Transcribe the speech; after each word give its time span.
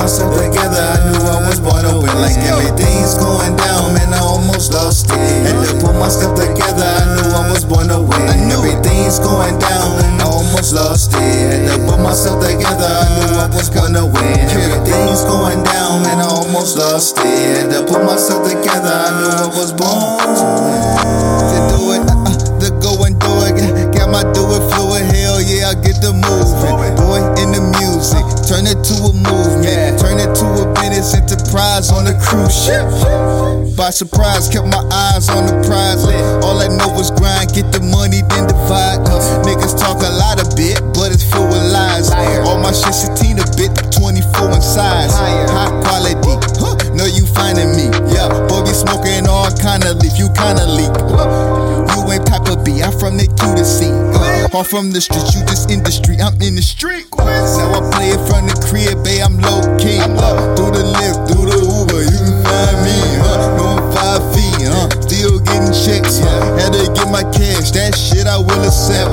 myself 0.00 0.32
together, 0.32 0.80
I 0.80 0.96
knew 1.12 1.20
I 1.28 1.44
was 1.44 1.60
born 1.60 1.84
to 1.84 1.92
win. 2.00 2.16
Like 2.24 2.40
everything's 2.40 3.20
going 3.20 3.52
down, 3.56 3.92
man, 3.92 4.16
I 4.16 4.20
almost 4.24 4.72
lost 4.72 5.12
it. 5.12 5.44
Had 5.44 5.60
to 5.60 5.76
put 5.76 5.92
myself 5.92 6.40
together, 6.40 6.88
I 6.88 7.04
knew 7.20 7.28
I 7.36 7.52
was 7.52 7.68
born 7.68 7.88
to 7.92 8.00
win. 8.00 8.48
Everything's 8.48 9.20
going 9.20 9.60
down, 9.60 10.00
and 10.00 10.22
I 10.22 10.24
almost 10.24 10.72
lost 10.72 11.12
it. 11.12 11.68
Had 11.68 11.76
to 11.76 11.84
put 11.84 12.00
myself 12.00 12.40
together, 12.40 12.88
I 12.88 13.04
knew 13.12 13.44
I 13.44 13.46
was 13.52 13.68
born 13.68 13.92
to 13.92 14.08
win. 14.08 14.40
Everything's 14.48 15.22
going 15.28 15.62
down, 15.68 16.00
man, 16.00 16.24
I 16.24 16.28
almost 16.32 16.78
lost 16.78 17.20
it. 17.20 17.60
Had 17.60 17.68
to 17.76 17.84
put 17.84 18.00
myself 18.00 18.48
together, 18.48 18.88
I 18.88 19.10
knew 19.20 19.28
I 19.36 19.46
was 19.52 19.70
born 19.76 20.32
to 20.32 20.48
win. 20.64 21.29
Business 31.60 31.92
on 31.92 32.06
a 32.06 32.16
cruise 32.20 32.56
ship. 32.64 32.86
By 33.76 33.90
surprise, 33.90 34.48
kept 34.48 34.66
my 34.66 34.84
eyes 34.92 35.28
on 35.28 35.46
the 35.46 35.56
prize. 35.66 36.04
All 36.44 36.58
I 36.60 36.68
know 36.68 36.92
was 36.92 37.10
grind, 37.10 37.52
get 37.52 37.72
the 37.72 37.80
money, 37.80 38.22
then 38.28 38.48
divide. 38.48 39.00
Uh, 39.08 39.20
niggas 39.44 39.78
talk 39.78 40.02
a 40.02 40.12
lot 40.12 40.40
of 40.40 40.56
bit, 40.56 40.80
but 40.92 41.12
it's 41.12 41.24
full 41.24 41.48
of 41.48 41.64
lies. 41.72 42.10
All 42.44 42.58
my 42.60 42.72
shit 42.72 42.92
satina 42.92 43.44
bit, 43.56 43.72
24 43.92 44.56
in 44.56 44.62
size. 44.62 45.12
High 45.14 45.72
quality, 45.84 46.36
huh? 46.60 46.76
know 46.94 47.06
you 47.06 47.24
finding 47.26 47.72
me. 47.76 47.88
Yeah, 48.12 48.28
boy, 48.48 48.62
be 48.64 48.72
smoking 48.72 49.26
all 49.28 49.50
kind 49.56 49.84
of 49.84 49.96
leaf, 50.00 50.18
you 50.18 50.28
kinda 50.36 50.66
leak. 50.66 50.92
You 51.96 52.00
ain't 52.12 52.26
Pepper 52.26 52.56
B, 52.60 52.82
I'm 52.82 52.92
from 52.98 53.16
the 53.16 53.26
Q 53.26 53.56
to 53.56 53.64
C. 53.64 53.88
I'm 54.52 54.64
from 54.64 54.90
the 54.90 55.00
streets, 55.00 55.34
you 55.34 55.44
just 55.46 55.70
industry, 55.70 56.16
I'm 56.20 56.34
in 56.42 56.56
the 56.56 56.62
street. 56.62 57.06
Now 57.16 57.78
I 57.78 57.80
play 57.92 58.08
it 58.10 58.22
from 58.28 58.46
the 58.48 58.56
crib, 58.68 59.04
babe, 59.04 59.22
I'm 59.24 59.38
low 59.38 59.62
key. 59.78 60.00
I 68.30 68.38
will 68.38 68.62
accept. 68.62 69.10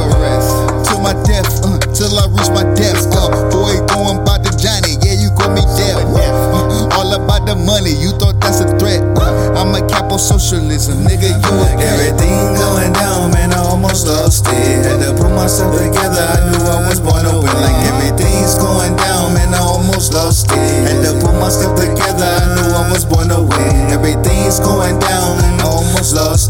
Till 0.85 1.01
my 1.01 1.17
death, 1.25 1.49
uh, 1.65 1.81
till 1.89 2.13
I 2.21 2.29
reach 2.29 2.53
my 2.53 2.61
death. 2.77 3.01
Uh, 3.09 3.49
boy, 3.49 3.73
going 3.89 4.21
by 4.21 4.37
the 4.37 4.53
Johnny, 4.53 4.93
yeah, 5.01 5.17
you 5.17 5.33
call 5.33 5.49
me 5.49 5.65
death. 5.73 6.05
Uh, 6.13 6.97
all 7.01 7.09
about 7.17 7.49
the 7.49 7.57
money, 7.57 7.97
you 7.97 8.13
thought 8.21 8.38
that's 8.38 8.61
a 8.61 8.69
threat. 8.77 9.01
Uh, 9.17 9.57
I'm 9.57 9.73
a 9.73 9.81
capo 9.89 10.21
socialism, 10.21 11.01
nigga, 11.01 11.33
you 11.33 11.49
a 11.49 11.65
Everything 11.81 12.53
going 12.61 12.93
down, 12.93 13.33
man, 13.33 13.53
I 13.53 13.65
almost 13.65 14.05
lost 14.05 14.45
it. 14.53 14.85
Had 14.85 15.01
to 15.01 15.17
put 15.17 15.33
myself 15.33 15.73
together, 15.73 16.21
I 16.21 16.53
knew 16.53 16.61
I 16.69 16.85
was 16.85 17.01
born 17.01 17.25
to 17.25 17.41
win. 17.41 17.57
Like 17.57 17.79
everything's 17.89 18.53
going 18.61 18.93
down, 19.01 19.33
man, 19.33 19.49
I 19.49 19.65
almost 19.65 20.13
lost 20.13 20.53
it. 20.53 20.61
Had 20.85 21.01
to 21.09 21.17
put 21.25 21.33
myself 21.41 21.73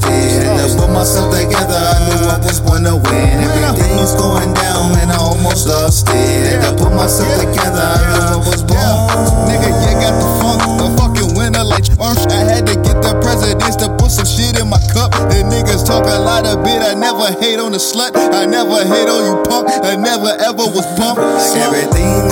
it. 0.06 0.44
Had 0.44 0.60
to 0.60 0.78
put 0.78 0.92
myself 0.92 1.34
together, 1.34 1.78
I 1.78 1.98
knew 2.06 2.22
I 2.30 2.38
was 2.44 2.60
born 2.62 2.84
to 2.84 2.96
win. 2.98 3.42
Everything's 3.42 4.14
going 4.14 4.54
down, 4.54 4.94
man, 4.94 5.10
I 5.10 5.18
almost 5.18 5.68
lost 5.68 6.08
it. 6.10 6.62
Had 6.62 6.62
to 6.62 6.84
put 6.84 6.94
myself 6.94 7.32
together, 7.40 7.82
I 7.82 7.98
knew 8.12 8.26
I 8.28 8.38
was 8.44 8.62
born. 8.62 9.50
Nigga, 9.50 9.70
you 9.72 9.94
got 9.98 10.16
the 10.20 10.30
funk, 10.40 10.62
a 10.82 10.88
fucking 10.98 11.32
winner 11.38 11.64
like. 11.64 11.88
I 12.00 12.46
had 12.46 12.68
to 12.68 12.76
get 12.76 13.02
the 13.02 13.18
presidents 13.22 13.76
to 13.78 13.90
put 13.98 14.12
some 14.12 14.26
shit 14.26 14.60
in 14.60 14.70
my 14.70 14.78
cup. 14.94 15.12
The 15.34 15.42
niggas 15.42 15.86
talk 15.86 16.06
a 16.06 16.20
lot 16.20 16.46
of 16.46 16.64
bit. 16.64 16.82
I 16.82 16.94
never 16.94 17.34
hate 17.42 17.60
on 17.60 17.72
the 17.72 17.80
slut. 17.80 18.14
I 18.16 18.46
never 18.46 18.86
hate 18.86 19.10
on 19.10 19.26
you 19.26 19.44
punk. 19.44 19.68
I 19.84 19.96
never 19.96 20.30
ever 20.38 20.66
was 20.70 20.86
pumped. 20.96 21.22
Like 21.22 21.58
everything 21.58 22.27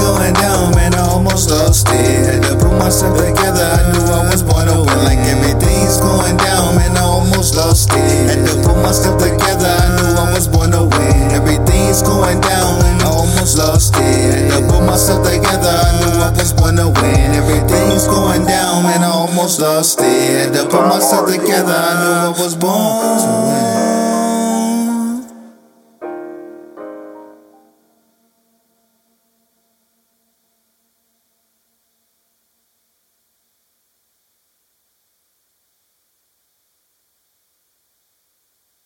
Everything's 11.96 12.14
going 12.18 12.42
down, 12.42 12.84
and 12.84 13.02
I 13.04 13.06
almost 13.06 13.58
lost 13.58 13.94
it. 13.96 14.52
To 14.52 14.68
put 14.68 14.86
myself 14.86 15.26
together, 15.26 15.70
I 15.70 16.00
knew 16.02 16.20
I 16.20 16.30
was 16.32 16.52
to 16.76 16.90
win. 16.90 17.32
Everything's 17.32 18.06
going 18.06 18.46
down, 18.46 18.84
man, 18.84 19.02
I 19.02 19.12
almost 19.12 19.62
lost 19.62 20.02
it. 20.02 20.52
To 20.56 20.66
put 20.66 20.88
myself 20.90 21.30
together, 21.32 21.72
I 21.72 21.94
knew 22.02 22.12
I 22.12 22.44
was 22.44 22.54
born 22.54 23.20
to 23.24 23.32
win. 23.48 23.65